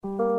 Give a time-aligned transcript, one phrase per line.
[0.00, 0.38] Hola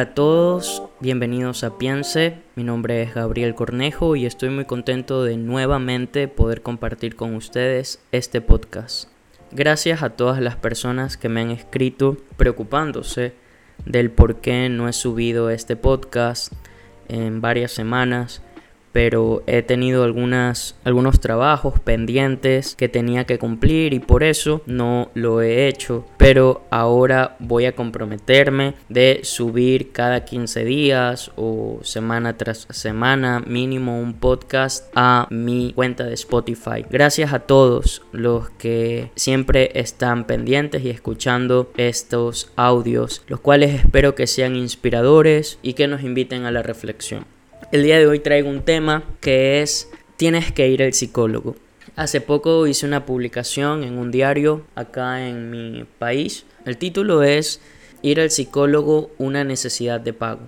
[0.00, 5.36] a todos, bienvenidos a Piense, mi nombre es Gabriel Cornejo y estoy muy contento de
[5.36, 9.10] nuevamente poder compartir con ustedes este podcast.
[9.52, 13.34] Gracias a todas las personas que me han escrito preocupándose
[13.84, 16.54] del por qué no he subido este podcast
[17.08, 18.42] en varias semanas
[18.92, 25.10] pero he tenido algunas, algunos trabajos pendientes que tenía que cumplir y por eso no
[25.14, 26.06] lo he hecho.
[26.16, 34.00] Pero ahora voy a comprometerme de subir cada 15 días o semana tras semana mínimo
[34.00, 36.84] un podcast a mi cuenta de Spotify.
[36.88, 44.14] Gracias a todos los que siempre están pendientes y escuchando estos audios, los cuales espero
[44.14, 47.39] que sean inspiradores y que nos inviten a la reflexión.
[47.72, 51.54] El día de hoy traigo un tema que es tienes que ir al psicólogo.
[51.94, 56.44] Hace poco hice una publicación en un diario acá en mi país.
[56.64, 57.60] El título es
[58.02, 60.40] Ir al psicólogo, una necesidad de pago.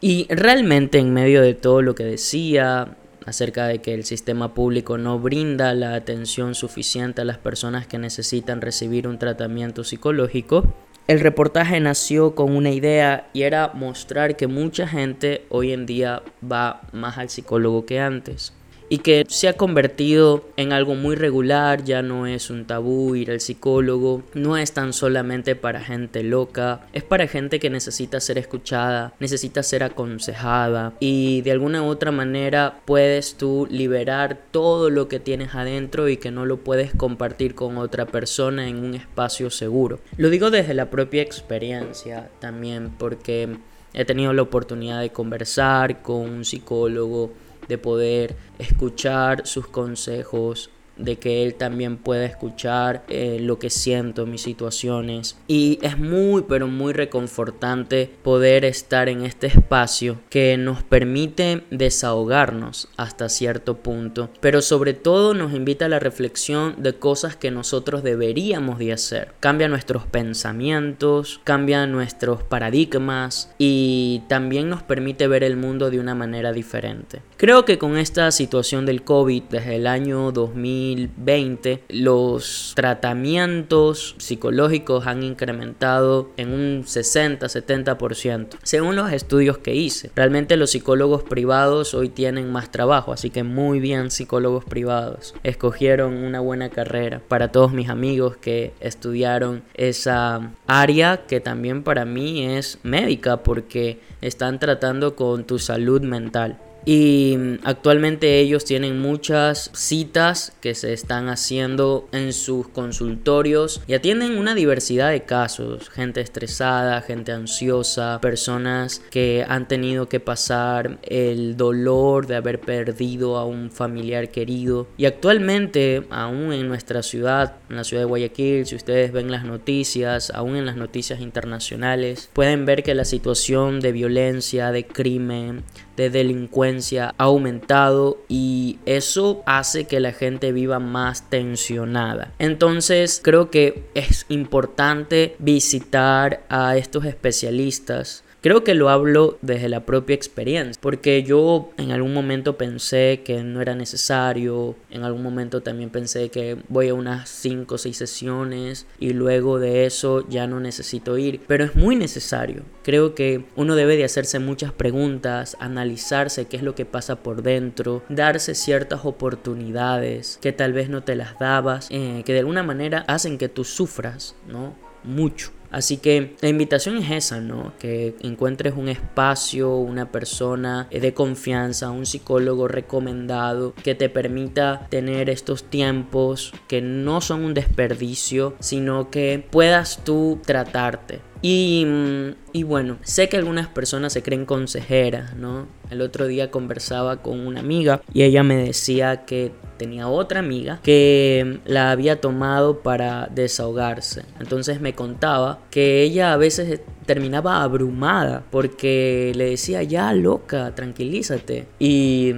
[0.00, 4.98] Y realmente en medio de todo lo que decía acerca de que el sistema público
[4.98, 10.74] no brinda la atención suficiente a las personas que necesitan recibir un tratamiento psicológico,
[11.06, 16.22] el reportaje nació con una idea y era mostrar que mucha gente hoy en día
[16.42, 18.52] va más al psicólogo que antes
[18.88, 23.30] y que se ha convertido en algo muy regular, ya no es un tabú ir
[23.30, 28.38] al psicólogo, no es tan solamente para gente loca, es para gente que necesita ser
[28.38, 35.08] escuchada, necesita ser aconsejada y de alguna u otra manera puedes tú liberar todo lo
[35.08, 39.50] que tienes adentro y que no lo puedes compartir con otra persona en un espacio
[39.50, 40.00] seguro.
[40.16, 43.56] Lo digo desde la propia experiencia también porque
[43.92, 47.32] he tenido la oportunidad de conversar con un psicólogo,
[47.68, 54.26] de poder escuchar sus consejos, de que él también pueda escuchar eh, lo que siento,
[54.26, 55.36] mis situaciones.
[55.46, 62.88] Y es muy, pero muy reconfortante poder estar en este espacio que nos permite desahogarnos
[62.96, 68.02] hasta cierto punto, pero sobre todo nos invita a la reflexión de cosas que nosotros
[68.02, 69.32] deberíamos de hacer.
[69.40, 76.14] Cambia nuestros pensamientos, cambia nuestros paradigmas y también nos permite ver el mundo de una
[76.14, 77.22] manera diferente.
[77.36, 85.06] Creo que con esta situación del COVID desde el año 2000 2020 los tratamientos psicológicos
[85.06, 90.10] han incrementado en un 60-70%, según los estudios que hice.
[90.14, 95.34] Realmente los psicólogos privados hoy tienen más trabajo, así que muy bien psicólogos privados.
[95.42, 102.04] Escogieron una buena carrera para todos mis amigos que estudiaron esa área que también para
[102.04, 106.58] mí es médica porque están tratando con tu salud mental.
[106.88, 114.38] Y actualmente ellos tienen muchas citas que se están haciendo en sus consultorios y atienden
[114.38, 121.56] una diversidad de casos, gente estresada, gente ansiosa, personas que han tenido que pasar el
[121.56, 124.86] dolor de haber perdido a un familiar querido.
[124.96, 129.44] Y actualmente, aún en nuestra ciudad, en la ciudad de Guayaquil, si ustedes ven las
[129.44, 135.64] noticias, aún en las noticias internacionales, pueden ver que la situación de violencia, de crimen,
[135.96, 142.32] de delincuencia ha aumentado y eso hace que la gente viva más tensionada.
[142.38, 149.84] Entonces creo que es importante visitar a estos especialistas Creo que lo hablo desde la
[149.84, 155.64] propia experiencia, porque yo en algún momento pensé que no era necesario, en algún momento
[155.64, 160.46] también pensé que voy a unas 5 o 6 sesiones y luego de eso ya
[160.46, 162.62] no necesito ir, pero es muy necesario.
[162.84, 167.42] Creo que uno debe de hacerse muchas preguntas, analizarse qué es lo que pasa por
[167.42, 172.62] dentro, darse ciertas oportunidades que tal vez no te las dabas, eh, que de alguna
[172.62, 174.76] manera hacen que tú sufras, ¿no?
[175.02, 175.50] Mucho.
[175.76, 177.74] Así que la invitación es esa, ¿no?
[177.78, 185.28] Que encuentres un espacio, una persona de confianza, un psicólogo recomendado que te permita tener
[185.28, 191.20] estos tiempos que no son un desperdicio, sino que puedas tú tratarte.
[191.48, 195.68] Y, bueno, sé que algunas personas se creen consejeras, ¿no?
[195.90, 200.80] El otro día conversaba con una amiga y ella me decía que tenía otra amiga
[200.82, 204.24] que la había tomado para desahogarse.
[204.40, 211.66] Entonces me contaba que ella a veces terminaba abrumada porque le decía, ya loca, tranquilízate.
[211.78, 212.34] Y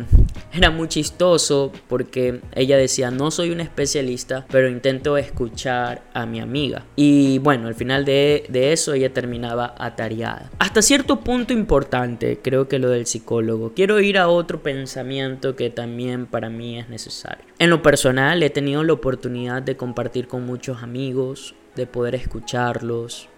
[0.53, 6.41] era muy chistoso porque ella decía, no soy un especialista, pero intento escuchar a mi
[6.41, 6.85] amiga.
[6.97, 10.51] Y bueno, al final de, de eso ella terminaba atareada.
[10.59, 13.73] Hasta cierto punto importante, creo que lo del psicólogo.
[13.75, 17.45] Quiero ir a otro pensamiento que también para mí es necesario.
[17.59, 23.29] En lo personal he tenido la oportunidad de compartir con muchos amigos, de poder escucharlos,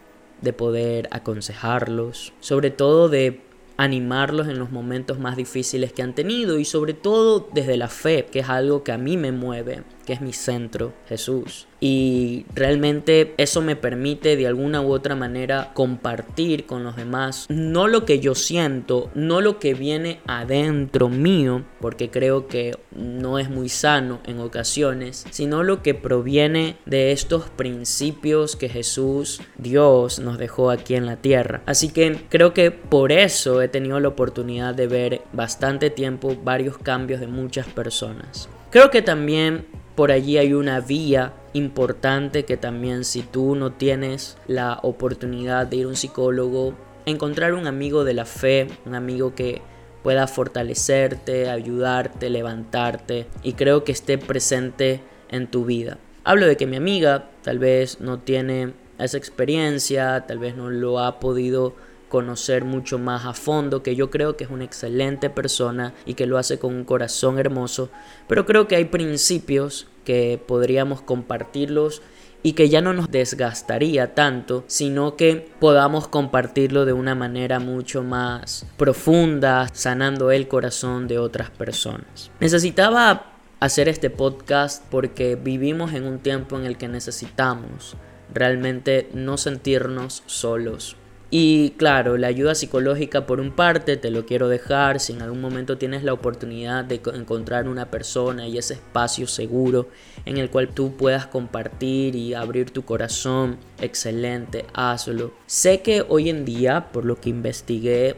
[0.42, 3.40] de poder aconsejarlos, sobre todo de
[3.76, 8.26] animarlos en los momentos más difíciles que han tenido y sobre todo desde la fe,
[8.30, 11.68] que es algo que a mí me mueve, que es mi centro, Jesús.
[11.78, 17.86] Y realmente eso me permite de alguna u otra manera compartir con los demás no
[17.86, 23.50] lo que yo siento, no lo que viene adentro mío, porque creo que no es
[23.50, 30.38] muy sano en ocasiones, sino lo que proviene de estos principios que Jesús, Dios, nos
[30.38, 31.62] dejó aquí en la tierra.
[31.66, 36.78] Así que creo que por eso he tenido la oportunidad de ver bastante tiempo varios
[36.78, 38.48] cambios de muchas personas.
[38.70, 44.36] Creo que también por allí hay una vía importante que también si tú no tienes
[44.46, 46.74] la oportunidad de ir a un psicólogo,
[47.06, 49.62] encontrar un amigo de la fe, un amigo que
[50.02, 55.98] pueda fortalecerte, ayudarte, levantarte y creo que esté presente en tu vida.
[56.24, 60.98] Hablo de que mi amiga tal vez no tiene esa experiencia, tal vez no lo
[61.00, 61.74] ha podido
[62.10, 66.26] conocer mucho más a fondo, que yo creo que es una excelente persona y que
[66.26, 67.88] lo hace con un corazón hermoso,
[68.28, 72.02] pero creo que hay principios que podríamos compartirlos
[72.42, 78.02] y que ya no nos desgastaría tanto, sino que podamos compartirlo de una manera mucho
[78.02, 82.30] más profunda, sanando el corazón de otras personas.
[82.40, 87.96] Necesitaba hacer este podcast porque vivimos en un tiempo en el que necesitamos
[88.32, 90.96] realmente no sentirnos solos,
[91.30, 95.40] y claro, la ayuda psicológica por un parte te lo quiero dejar, si en algún
[95.40, 99.88] momento tienes la oportunidad de encontrar una persona y ese espacio seguro
[100.24, 105.32] en el cual tú puedas compartir y abrir tu corazón, excelente, hazlo.
[105.46, 108.16] Sé que hoy en día, por lo que investigué,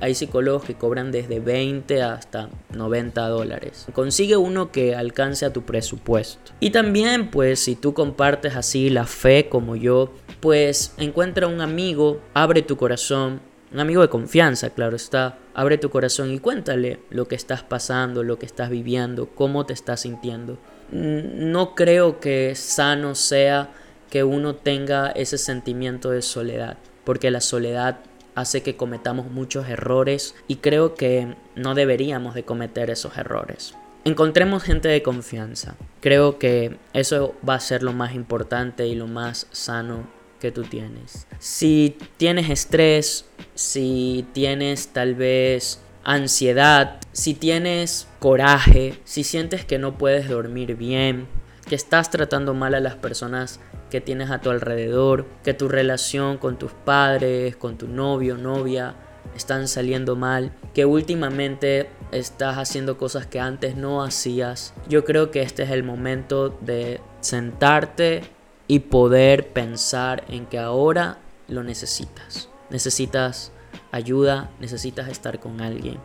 [0.00, 3.86] hay psicólogos que cobran desde 20 hasta 90 dólares.
[3.92, 6.52] Consigue uno que alcance a tu presupuesto.
[6.60, 12.20] Y también, pues, si tú compartes así la fe como yo, pues encuentra un amigo,
[12.34, 13.40] abre tu corazón,
[13.72, 18.22] un amigo de confianza, claro está, abre tu corazón y cuéntale lo que estás pasando,
[18.22, 20.58] lo que estás viviendo, cómo te estás sintiendo.
[20.90, 23.70] No creo que sano sea
[24.10, 28.00] que uno tenga ese sentimiento de soledad, porque la soledad
[28.34, 33.74] hace que cometamos muchos errores y creo que no deberíamos de cometer esos errores.
[34.04, 35.76] Encontremos gente de confianza.
[36.00, 40.08] Creo que eso va a ser lo más importante y lo más sano
[40.40, 41.28] que tú tienes.
[41.38, 49.98] Si tienes estrés, si tienes tal vez ansiedad, si tienes coraje, si sientes que no
[49.98, 51.28] puedes dormir bien,
[51.68, 53.60] que estás tratando mal a las personas
[53.92, 58.94] que tienes a tu alrededor, que tu relación con tus padres, con tu novio, novia,
[59.36, 64.72] están saliendo mal, que últimamente estás haciendo cosas que antes no hacías.
[64.88, 68.22] Yo creo que este es el momento de sentarte
[68.66, 72.48] y poder pensar en que ahora lo necesitas.
[72.70, 73.52] Necesitas
[73.90, 75.98] ayuda, necesitas estar con alguien.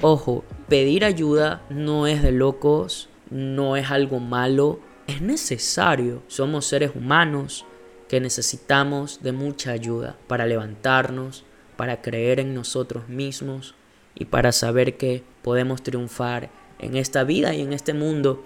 [0.00, 4.78] Ojo, pedir ayuda no es de locos, no es algo malo,
[5.12, 6.22] es necesario.
[6.28, 7.64] Somos seres humanos
[8.08, 11.44] que necesitamos de mucha ayuda para levantarnos,
[11.76, 13.74] para creer en nosotros mismos
[14.14, 18.44] y para saber que podemos triunfar en esta vida y en este mundo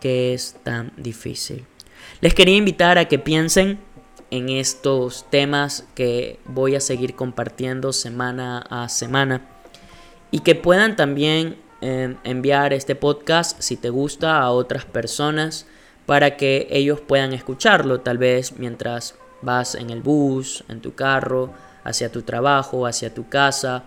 [0.00, 1.66] que es tan difícil.
[2.20, 3.78] Les quería invitar a que piensen
[4.30, 9.46] en estos temas que voy a seguir compartiendo semana a semana
[10.30, 15.66] y que puedan también em, enviar este podcast si te gusta a otras personas
[16.08, 21.52] para que ellos puedan escucharlo tal vez mientras vas en el bus, en tu carro,
[21.84, 23.84] hacia tu trabajo, hacia tu casa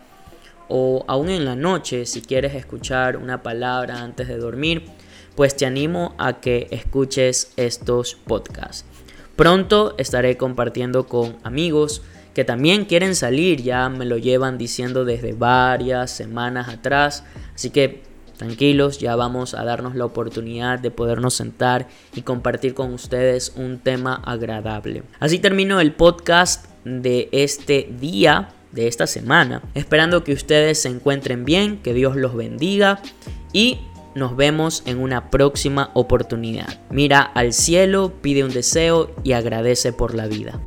[0.69, 4.85] o aún en la noche si quieres escuchar una palabra antes de dormir
[5.35, 8.85] pues te animo a que escuches estos podcasts.
[9.35, 12.03] Pronto estaré compartiendo con amigos
[12.35, 17.23] que también quieren salir, ya me lo llevan diciendo desde varias semanas atrás,
[17.55, 22.93] así que tranquilos, ya vamos a darnos la oportunidad de podernos sentar y compartir con
[22.93, 25.03] ustedes un tema agradable.
[25.19, 31.45] Así termino el podcast de este día, de esta semana, esperando que ustedes se encuentren
[31.45, 33.01] bien, que Dios los bendiga
[33.53, 33.79] y
[34.15, 36.79] nos vemos en una próxima oportunidad.
[36.89, 40.59] Mira al cielo, pide un deseo y agradece por la vida.